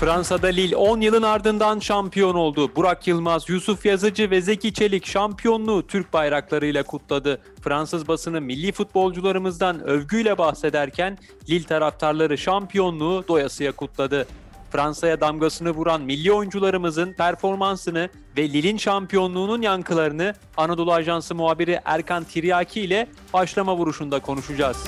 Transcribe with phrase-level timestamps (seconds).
[0.00, 2.70] Fransa'da Lille 10 yılın ardından şampiyon oldu.
[2.76, 7.40] Burak Yılmaz, Yusuf Yazıcı ve Zeki Çelik şampiyonluğu Türk bayraklarıyla kutladı.
[7.62, 14.26] Fransız basını milli futbolcularımızdan övgüyle bahsederken Lille taraftarları şampiyonluğu doyasıya kutladı.
[14.70, 22.80] Fransa'ya damgasını vuran milli oyuncularımızın performansını ve Lille'in şampiyonluğunun yankılarını Anadolu Ajansı muhabiri Erkan Tiryaki
[22.80, 24.84] ile başlama vuruşunda konuşacağız.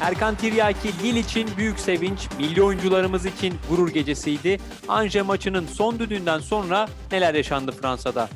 [0.00, 4.58] Erkan Tiryaki Lille için büyük sevinç, milli oyuncularımız için gurur gecesiydi.
[4.88, 8.28] Anje maçının son düdüğünden sonra neler yaşandı Fransa'da?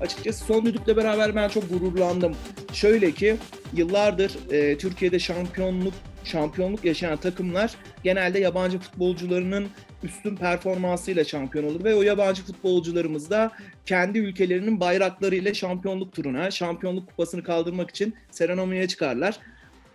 [0.00, 2.36] Açıkçası son düdükle beraber ben çok gururlandım.
[2.72, 3.36] Şöyle ki
[3.72, 7.74] yıllardır e, Türkiye'de şampiyonluk şampiyonluk yaşayan takımlar
[8.04, 9.66] genelde yabancı futbolcularının
[10.02, 13.52] üstün performansıyla şampiyon olur ve o yabancı futbolcularımız da
[13.86, 19.38] kendi ülkelerinin bayraklarıyla şampiyonluk turuna, şampiyonluk kupasını kaldırmak için serenomiye çıkarlar.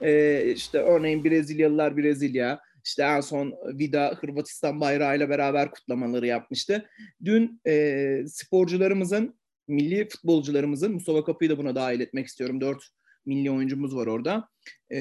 [0.01, 6.89] Ee, işte örneğin Brezilyalılar Brezilya, işte en son Vida Hırvatistan bayrağıyla beraber kutlamaları yapmıştı.
[7.25, 12.61] Dün e, sporcularımızın, milli futbolcularımızın, Mustafa Kapı'yı da buna dahil etmek istiyorum.
[12.61, 12.83] Dört
[13.25, 14.49] milli oyuncumuz var orada.
[14.91, 14.99] E,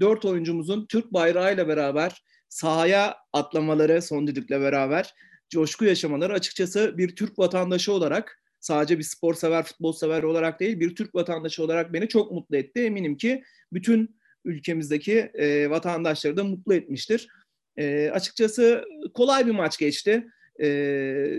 [0.00, 5.14] dört oyuncumuzun Türk bayrağıyla beraber sahaya atlamaları son düdükle beraber
[5.48, 10.80] coşku yaşamaları açıkçası bir Türk vatandaşı olarak sadece bir spor sever, futbol sever olarak değil
[10.80, 12.80] bir Türk vatandaşı olarak beni çok mutlu etti.
[12.80, 13.42] Eminim ki
[13.72, 17.28] bütün ülkemizdeki e, vatandaşları da mutlu etmiştir.
[17.76, 20.26] E, açıkçası kolay bir maç geçti.
[20.60, 20.66] E,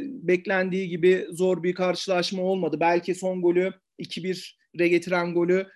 [0.05, 2.77] beklendiği gibi zor bir karşılaşma olmadı.
[2.79, 5.67] Belki son golü 2-1'e getiren golü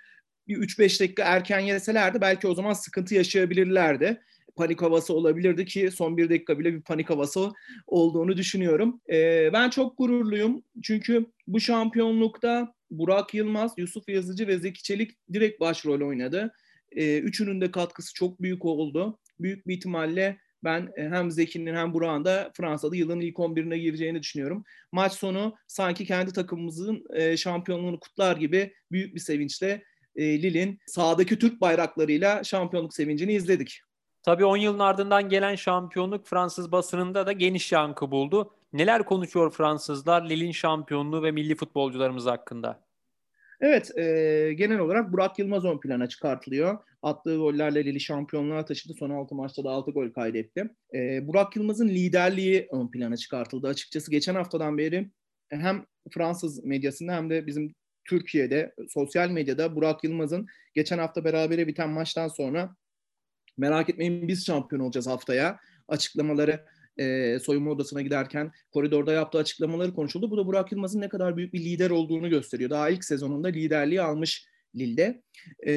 [0.47, 4.21] bir 3-5 dakika erken yeselerdi belki o zaman sıkıntı yaşayabilirlerdi.
[4.55, 7.51] Panik havası olabilirdi ki son bir dakika bile bir panik havası
[7.87, 9.01] olduğunu düşünüyorum.
[9.09, 15.59] E, ben çok gururluyum çünkü bu şampiyonlukta Burak Yılmaz, Yusuf Yazıcı ve Zeki Çelik direkt
[15.59, 16.53] başrol oynadı.
[16.95, 19.19] E, üçünün de katkısı çok büyük oldu.
[19.39, 24.21] Büyük bir ihtimalle ben e, hem Zeki'nin hem Burak'ın da Fransa'da yılın ilk 11'ine gireceğini
[24.21, 24.63] düşünüyorum.
[24.91, 29.83] Maç sonu sanki kendi takımımızın e, şampiyonluğunu kutlar gibi büyük bir sevinçle
[30.15, 33.81] e, Lille'in sağdaki Türk bayraklarıyla şampiyonluk sevincini izledik.
[34.23, 38.53] Tabii 10 yılın ardından gelen şampiyonluk Fransız basınında da geniş yankı buldu.
[38.73, 42.82] Neler konuşuyor Fransızlar Lille'in şampiyonluğu ve milli futbolcularımız hakkında?
[43.63, 46.77] Evet, e, genel olarak Burak Yılmaz ön plana çıkartılıyor.
[47.01, 48.93] Attığı gollerle Lille şampiyonluğa taşıdı.
[48.93, 50.69] Son 6 maçta da 6 gol kaydetti.
[50.93, 53.67] E, Burak Yılmaz'ın liderliği ön plana çıkartıldı.
[53.67, 55.09] Açıkçası geçen haftadan beri
[55.49, 57.75] hem Fransız medyasında hem de bizim
[58.05, 62.75] Türkiye'de sosyal medyada Burak Yılmaz'ın geçen hafta berabere biten maçtan sonra
[63.57, 66.65] merak etmeyin biz şampiyon olacağız haftaya açıklamaları
[66.97, 70.31] e, soyunma odasına giderken koridorda yaptığı açıklamaları konuşuldu.
[70.31, 72.69] Bu da Burak Yılmaz'ın ne kadar büyük bir lider olduğunu gösteriyor.
[72.69, 75.23] Daha ilk sezonunda liderliği almış Lille'de.
[75.67, 75.73] E,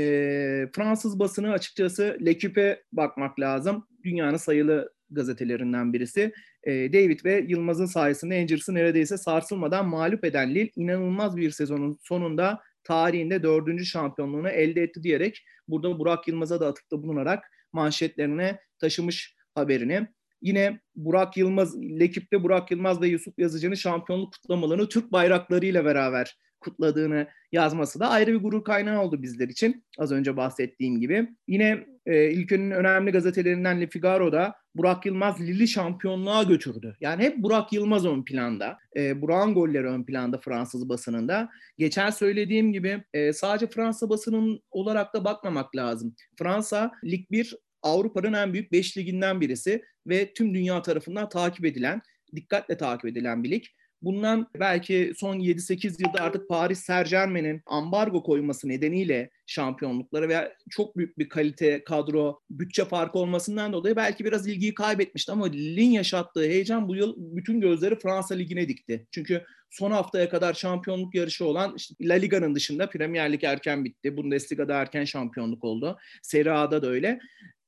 [0.77, 3.87] Fransız basını açıkçası L'Equipe bakmak lazım.
[4.05, 6.33] Dünyanın sayılı gazetelerinden birisi.
[6.65, 12.61] E, David ve Yılmaz'ın sayesinde Angers'ı neredeyse sarsılmadan mağlup eden Lille inanılmaz bir sezonun sonunda
[12.85, 20.09] tarihinde dördüncü şampiyonluğunu elde etti diyerek burada Burak Yılmaz'a da atıfta bulunarak manşetlerine taşımış haberini.
[20.43, 27.27] Yine Burak Yılmaz, Lekip'te Burak Yılmaz ve Yusuf Yazıcı'nın şampiyonluk kutlamalarını Türk bayraklarıyla beraber kutladığını
[27.53, 29.85] yazması da ayrı bir gurur kaynağı oldu bizler için.
[29.99, 31.29] Az önce bahsettiğim gibi.
[31.49, 36.97] Yine e, ülkenin önemli gazetelerinden Le Figaro'da Burak Yılmaz Lille şampiyonluğa götürdü.
[37.01, 38.79] Yani hep Burak Yılmaz ön planda.
[38.97, 41.49] E, Burak'ın golleri ön planda Fransız basınında.
[41.79, 46.15] Geçen söylediğim gibi e, sadece Fransa basının olarak da bakmamak lazım.
[46.39, 52.03] Fransa Lig 1 Avrupa'nın en büyük 5 liginden birisi ve tüm dünya tarafından takip edilen,
[52.37, 53.65] dikkatle takip edilen bir lig.
[54.03, 60.97] Bundan belki son 7-8 yılda artık Paris Saint Germain'in ambargo koyması nedeniyle şampiyonlukları ve çok
[60.97, 66.43] büyük bir kalite, kadro, bütçe farkı olmasından dolayı belki biraz ilgiyi kaybetmişti ama Lille'in yaşattığı
[66.43, 69.07] heyecan bu yıl bütün gözleri Fransa Ligi'ne dikti.
[69.11, 74.17] Çünkü son haftaya kadar şampiyonluk yarışı olan işte La Liga'nın dışında Premier Lig erken bitti.
[74.17, 75.99] Bundesliga'da erken şampiyonluk oldu.
[76.23, 77.19] Serie A'da da öyle.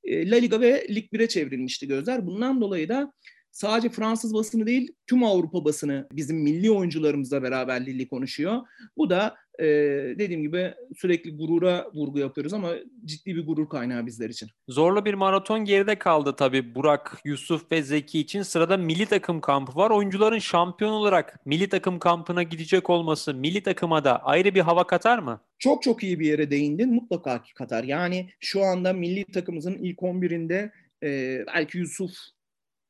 [0.08, 2.26] E, La Liga ve Lig 1'e çevrilmişti gözler.
[2.26, 3.12] Bundan dolayı da
[3.50, 8.60] sadece Fransız basını değil tüm Avrupa basını bizim milli oyuncularımızla beraber Lille konuşuyor.
[8.96, 9.64] Bu da e,
[10.18, 12.72] dediğim gibi sürekli gurura vurgu yapıyoruz ama
[13.04, 14.48] ciddi bir gurur kaynağı bizler için.
[14.68, 18.42] Zorlu bir maraton geride kaldı tabii Burak, Yusuf ve Zeki için.
[18.42, 19.90] Sırada milli takım kampı var.
[19.90, 25.18] Oyuncuların şampiyon olarak milli takım kampına gidecek olması milli takıma da ayrı bir hava katar
[25.18, 25.40] mı?
[25.58, 26.94] Çok çok iyi bir yere değindin.
[26.94, 27.84] Mutlaka katar.
[27.84, 30.70] Yani şu anda milli takımımızın ilk 11'inde
[31.02, 32.12] e, belki Yusuf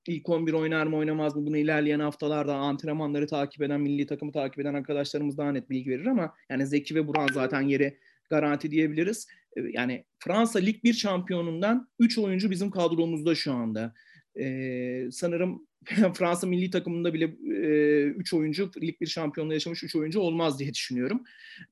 [0.08, 4.60] ilk 11 oynar mı oynamaz mı bunu ilerleyen haftalarda antrenmanları takip eden, milli takımı takip
[4.60, 7.98] eden arkadaşlarımız daha net bilgi verir ama yani Zeki ve Buran zaten yeri
[8.30, 9.28] garanti diyebiliriz.
[9.56, 13.94] E, yani Fransa Lig 1 şampiyonundan 3 oyuncu bizim kadromuzda şu anda.
[14.40, 15.66] Ee, sanırım
[16.14, 20.74] Fransa milli takımında bile 3 e, oyuncu, lig bir şampiyonluğu yaşamış 3 oyuncu olmaz diye
[20.74, 21.24] düşünüyorum.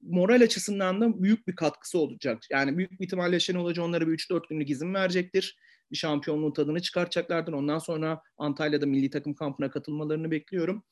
[0.03, 2.43] Moral açısından da büyük bir katkısı olacak.
[2.51, 5.57] Yani büyük bir ihtimalle Şenol Hoca onlara bir 3-4 günlük izin verecektir.
[5.93, 7.53] Bir şampiyonluğun tadını çıkartacaklardır.
[7.53, 10.85] Ondan sonra Antalya'da milli takım kampına katılmalarını bekliyorum.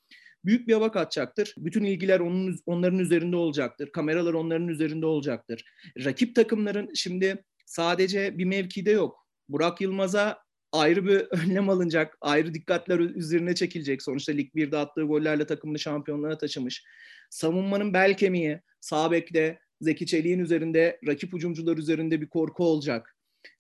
[0.45, 1.55] Büyük bir hava katacaktır.
[1.59, 3.93] Bütün ilgiler onun, onların üzerinde olacaktır.
[3.93, 5.65] Kameralar onların üzerinde olacaktır.
[6.05, 9.27] Rakip takımların şimdi sadece bir mevkide yok.
[9.49, 10.39] Burak Yılmaz'a
[10.73, 14.03] ayrı bir önlem alınacak, ayrı dikkatler üzerine çekilecek.
[14.03, 16.85] Sonuçta Lig 1'de attığı gollerle takımını şampiyonluğa taşımış.
[17.31, 23.14] Savunmanın bel kemiği, sağ bekte Zeki Çelik'in üzerinde, rakip hücumcular üzerinde bir korku olacak.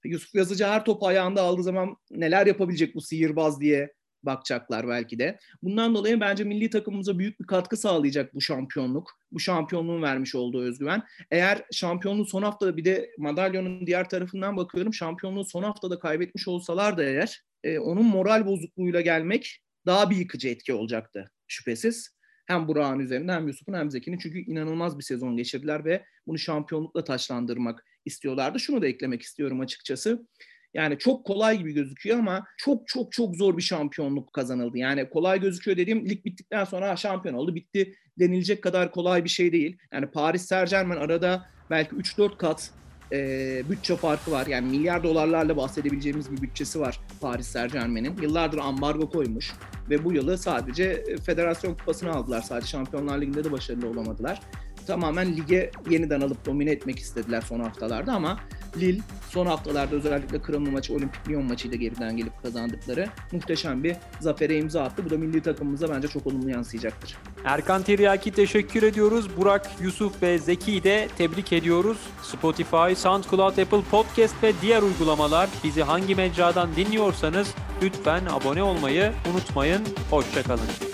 [0.04, 3.92] Yusuf Yazıcı her topu ayağında aldığı zaman neler yapabilecek bu sihirbaz diye
[4.26, 5.38] bakacaklar belki de.
[5.62, 9.10] Bundan dolayı bence milli takımımıza büyük bir katkı sağlayacak bu şampiyonluk.
[9.32, 11.02] Bu şampiyonluğun vermiş olduğu özgüven.
[11.31, 14.94] Eğer şampiyonluğu son haftada bir de madalyonun diğer tarafından bakıyorum.
[14.94, 20.48] Şampiyonluğu son haftada kaybetmiş olsalar da eğer e, onun moral bozukluğuyla gelmek daha bir yıkıcı
[20.48, 22.14] etki olacaktı şüphesiz.
[22.46, 27.04] Hem Burak'ın üzerinde hem Yusuf'un hem Zeki'nin çünkü inanılmaz bir sezon geçirdiler ve bunu şampiyonlukla
[27.04, 28.60] taçlandırmak istiyorlardı.
[28.60, 30.26] Şunu da eklemek istiyorum açıkçası.
[30.74, 34.78] Yani çok kolay gibi gözüküyor ama çok çok çok zor bir şampiyonluk kazanıldı.
[34.78, 39.52] Yani kolay gözüküyor dediğim lig bittikten sonra şampiyon oldu bitti denilecek kadar kolay bir şey
[39.52, 39.76] değil.
[39.92, 42.70] Yani Paris Saint Germain arada belki 3-4 kat
[43.12, 44.46] e, bütçe farkı var.
[44.46, 48.16] Yani milyar dolarlarla bahsedebileceğimiz bir bütçesi var Paris Saint Germain'in.
[48.22, 49.52] Yıllardır ambargo koymuş
[49.90, 52.42] ve bu yılı sadece federasyon kupasını aldılar.
[52.42, 54.40] Sadece Şampiyonlar Ligi'nde de başarılı olamadılar
[54.86, 58.38] tamamen lige yeniden alıp domine etmek istediler son haftalarda ama
[58.76, 64.56] Lille son haftalarda özellikle Kırımlı maçı, Olimpik Lyon maçıyla geriden gelip kazandıkları muhteşem bir zafere
[64.56, 65.04] imza attı.
[65.04, 67.16] Bu da milli takımımıza bence çok olumlu yansıyacaktır.
[67.44, 69.36] Erkan Tiryaki teşekkür ediyoruz.
[69.36, 71.98] Burak, Yusuf ve Zeki'yi de tebrik ediyoruz.
[72.22, 79.82] Spotify, SoundCloud, Apple Podcast ve diğer uygulamalar bizi hangi mecradan dinliyorsanız lütfen abone olmayı unutmayın.
[80.10, 80.94] Hoşçakalın.